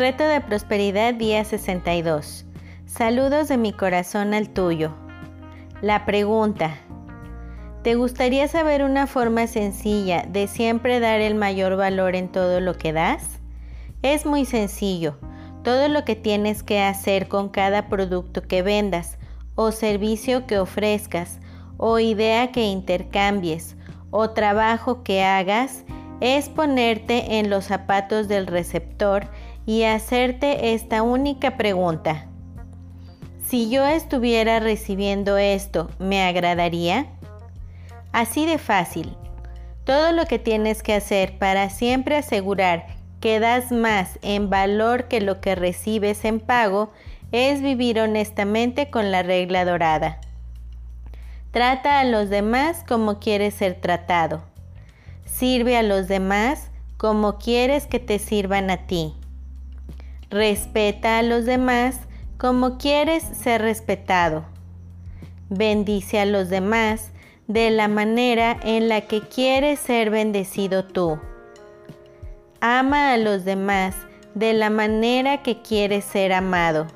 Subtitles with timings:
[0.00, 2.46] Reto de Prosperidad día 62.
[2.86, 4.94] Saludos de mi corazón al tuyo.
[5.82, 6.78] La pregunta.
[7.82, 12.78] ¿Te gustaría saber una forma sencilla de siempre dar el mayor valor en todo lo
[12.78, 13.40] que das?
[14.00, 15.18] Es muy sencillo.
[15.64, 19.18] Todo lo que tienes que hacer con cada producto que vendas
[19.54, 21.40] o servicio que ofrezcas
[21.76, 23.76] o idea que intercambies
[24.10, 25.84] o trabajo que hagas
[26.22, 29.28] es ponerte en los zapatos del receptor
[29.66, 32.26] y hacerte esta única pregunta.
[33.46, 37.06] Si yo estuviera recibiendo esto, ¿me agradaría?
[38.12, 39.16] Así de fácil.
[39.84, 42.86] Todo lo que tienes que hacer para siempre asegurar
[43.20, 46.90] que das más en valor que lo que recibes en pago
[47.32, 50.20] es vivir honestamente con la regla dorada.
[51.50, 54.42] Trata a los demás como quieres ser tratado.
[55.24, 59.14] Sirve a los demás como quieres que te sirvan a ti.
[60.30, 61.98] Respeta a los demás
[62.38, 64.44] como quieres ser respetado.
[65.48, 67.10] Bendice a los demás
[67.48, 71.18] de la manera en la que quieres ser bendecido tú.
[72.60, 73.96] Ama a los demás
[74.34, 76.86] de la manera que quieres ser amado.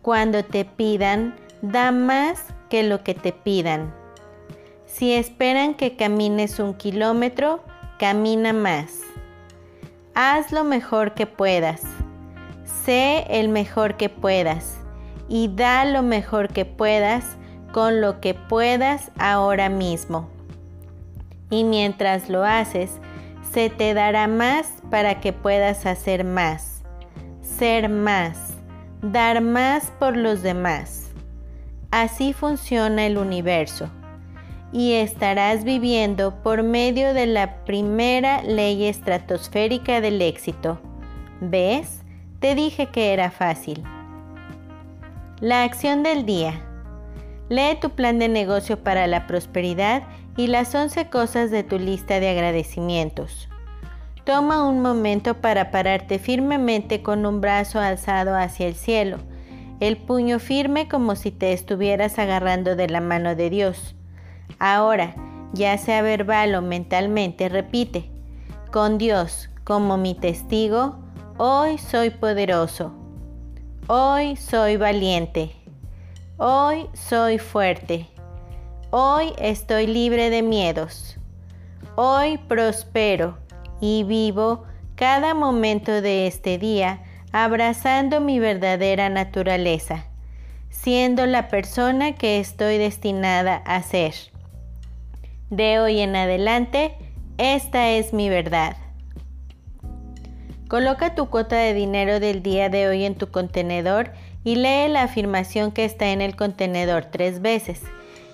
[0.00, 3.94] Cuando te pidan, da más que lo que te pidan.
[4.86, 7.62] Si esperan que camines un kilómetro,
[7.98, 9.00] camina más.
[10.14, 11.82] Haz lo mejor que puedas.
[12.84, 14.76] Sé el mejor que puedas
[15.26, 17.24] y da lo mejor que puedas
[17.72, 20.28] con lo que puedas ahora mismo.
[21.48, 23.00] Y mientras lo haces,
[23.52, 26.82] se te dará más para que puedas hacer más,
[27.40, 28.52] ser más,
[29.00, 31.10] dar más por los demás.
[31.90, 33.88] Así funciona el universo
[34.72, 40.80] y estarás viviendo por medio de la primera ley estratosférica del éxito.
[41.40, 42.03] ¿Ves?
[42.44, 43.82] Te dije que era fácil.
[45.40, 46.60] La acción del día.
[47.48, 50.02] Lee tu plan de negocio para la prosperidad
[50.36, 53.48] y las 11 cosas de tu lista de agradecimientos.
[54.24, 59.20] Toma un momento para pararte firmemente con un brazo alzado hacia el cielo,
[59.80, 63.96] el puño firme como si te estuvieras agarrando de la mano de Dios.
[64.58, 65.14] Ahora,
[65.54, 68.10] ya sea verbal o mentalmente, repite,
[68.70, 71.03] con Dios como mi testigo,
[71.36, 72.92] Hoy soy poderoso.
[73.88, 75.50] Hoy soy valiente.
[76.36, 78.06] Hoy soy fuerte.
[78.92, 81.18] Hoy estoy libre de miedos.
[81.96, 83.36] Hoy prospero
[83.80, 84.62] y vivo
[84.94, 87.02] cada momento de este día
[87.32, 90.06] abrazando mi verdadera naturaleza,
[90.70, 94.14] siendo la persona que estoy destinada a ser.
[95.50, 96.96] De hoy en adelante,
[97.38, 98.76] esta es mi verdad.
[100.74, 104.10] Coloca tu cuota de dinero del día de hoy en tu contenedor
[104.42, 107.80] y lee la afirmación que está en el contenedor tres veces.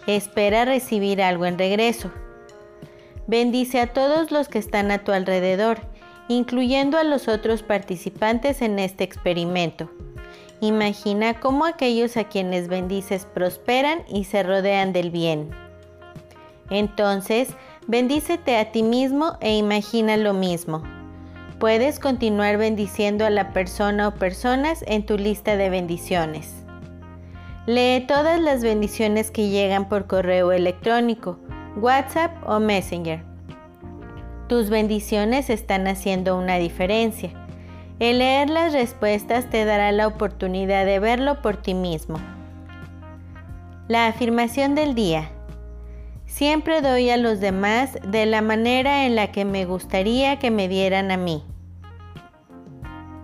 [0.07, 2.11] Espera recibir algo en regreso.
[3.27, 5.81] Bendice a todos los que están a tu alrededor,
[6.29, 9.91] incluyendo a los otros participantes en este experimento.
[10.63, 15.51] Imagina cómo aquellos a quienes bendices prosperan y se rodean del bien.
[16.71, 17.51] Entonces,
[17.87, 21.00] bendícete a ti mismo e imagina lo mismo.
[21.61, 26.65] Puedes continuar bendiciendo a la persona o personas en tu lista de bendiciones.
[27.67, 31.39] Lee todas las bendiciones que llegan por correo electrónico,
[31.77, 33.23] WhatsApp o Messenger.
[34.49, 37.31] Tus bendiciones están haciendo una diferencia.
[37.99, 42.19] El leer las respuestas te dará la oportunidad de verlo por ti mismo.
[43.87, 45.31] La afirmación del día.
[46.31, 50.69] Siempre doy a los demás de la manera en la que me gustaría que me
[50.69, 51.43] dieran a mí.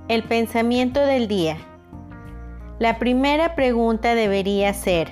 [0.09, 1.57] El pensamiento del día.
[2.81, 5.09] La primera pregunta debería ser,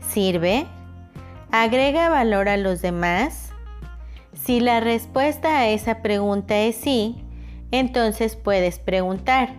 [0.00, 0.66] ¿sirve?
[1.52, 3.52] ¿Agrega valor a los demás?
[4.34, 7.24] Si la respuesta a esa pregunta es sí,
[7.70, 9.54] entonces puedes preguntar,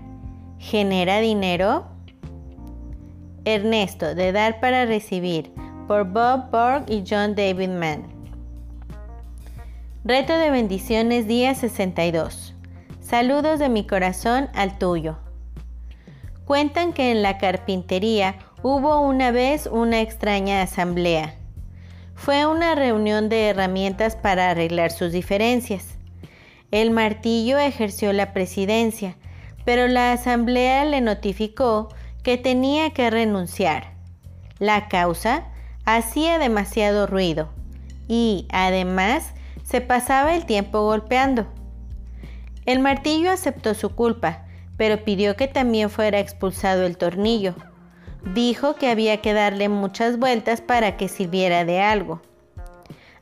[0.60, 1.86] ¿genera dinero?
[3.46, 5.52] Ernesto, de Dar para Recibir,
[5.88, 8.04] por Bob Borg y John David Mann.
[10.04, 12.56] Reto de bendiciones día 62.
[13.00, 15.18] Saludos de mi corazón al tuyo.
[16.46, 21.36] Cuentan que en la carpintería hubo una vez una extraña asamblea.
[22.16, 25.98] Fue una reunión de herramientas para arreglar sus diferencias.
[26.72, 29.16] El martillo ejerció la presidencia,
[29.66, 31.90] pero la asamblea le notificó
[32.24, 33.94] que tenía que renunciar.
[34.60, 35.51] La causa
[35.86, 37.50] hacía demasiado ruido
[38.08, 39.34] y, además,
[39.64, 41.48] se pasaba el tiempo golpeando.
[42.66, 44.46] El martillo aceptó su culpa,
[44.78, 47.56] pero pidió que también fuera expulsado el tornillo.
[48.34, 52.22] Dijo que había que darle muchas vueltas para que sirviera de algo.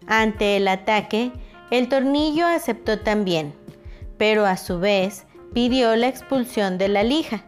[0.08, 1.32] Ante el ataque,
[1.72, 3.54] el tornillo aceptó también,
[4.18, 7.44] pero a su vez pidió la expulsión de la lija.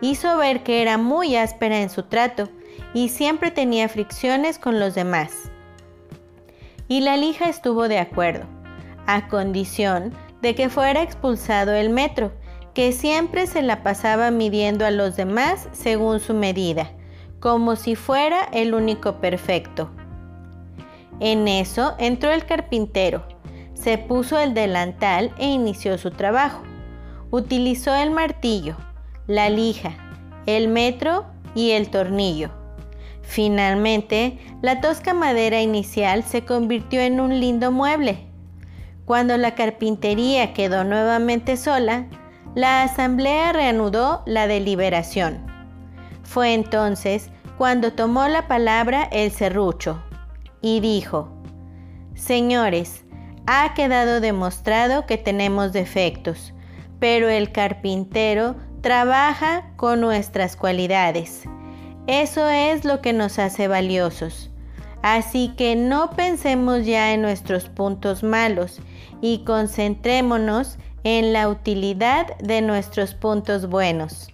[0.00, 2.50] Hizo ver que era muy áspera en su trato
[2.94, 5.50] y siempre tenía fricciones con los demás.
[6.88, 8.46] Y la lija estuvo de acuerdo,
[9.06, 10.12] a condición
[10.42, 12.32] de que fuera expulsado el metro,
[12.74, 16.90] que siempre se la pasaba midiendo a los demás según su medida,
[17.40, 19.90] como si fuera el único perfecto.
[21.20, 23.26] En eso entró el carpintero,
[23.72, 26.62] se puso el delantal e inició su trabajo.
[27.30, 28.76] Utilizó el martillo,
[29.26, 29.92] la lija,
[30.46, 32.50] el metro y el tornillo.
[33.26, 38.26] Finalmente, la tosca madera inicial se convirtió en un lindo mueble.
[39.04, 42.06] Cuando la carpintería quedó nuevamente sola,
[42.54, 45.44] la asamblea reanudó la deliberación.
[46.22, 50.02] Fue entonces cuando tomó la palabra el serrucho
[50.62, 51.28] y dijo,
[52.14, 53.04] Señores,
[53.46, 56.54] ha quedado demostrado que tenemos defectos,
[56.98, 61.44] pero el carpintero trabaja con nuestras cualidades.
[62.06, 64.50] Eso es lo que nos hace valiosos.
[65.02, 68.80] Así que no pensemos ya en nuestros puntos malos
[69.20, 74.28] y concentrémonos en la utilidad de nuestros puntos buenos.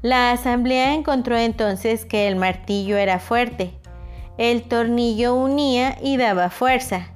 [0.00, 3.72] La asamblea encontró entonces que el martillo era fuerte,
[4.38, 7.12] el tornillo unía y daba fuerza,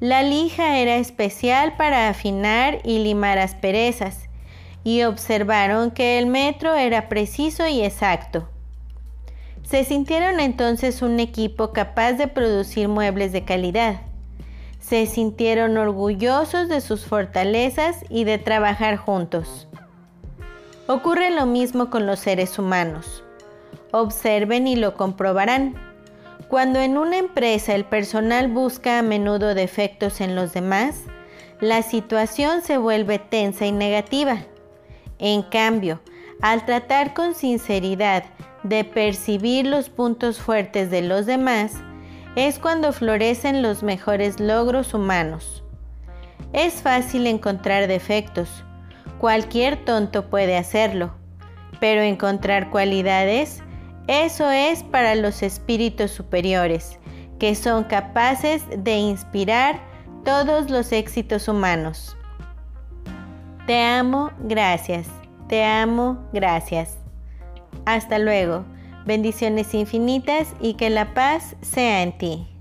[0.00, 4.28] la lija era especial para afinar y limar asperezas,
[4.84, 8.46] y observaron que el metro era preciso y exacto.
[9.64, 14.02] Se sintieron entonces un equipo capaz de producir muebles de calidad.
[14.78, 19.66] Se sintieron orgullosos de sus fortalezas y de trabajar juntos.
[20.86, 23.24] Ocurre lo mismo con los seres humanos.
[23.90, 25.74] Observen y lo comprobarán.
[26.48, 31.04] Cuando en una empresa el personal busca a menudo defectos en los demás,
[31.60, 34.40] la situación se vuelve tensa y negativa.
[35.18, 36.00] En cambio,
[36.40, 38.24] al tratar con sinceridad
[38.62, 41.74] de percibir los puntos fuertes de los demás,
[42.36, 45.62] es cuando florecen los mejores logros humanos.
[46.52, 48.64] Es fácil encontrar defectos,
[49.18, 51.14] cualquier tonto puede hacerlo,
[51.80, 53.62] pero encontrar cualidades
[54.06, 56.98] eso es para los espíritus superiores,
[57.38, 59.80] que son capaces de inspirar
[60.26, 62.13] todos los éxitos humanos.
[63.66, 65.06] Te amo, gracias.
[65.48, 66.98] Te amo, gracias.
[67.86, 68.64] Hasta luego.
[69.06, 72.53] Bendiciones infinitas y que la paz sea en ti.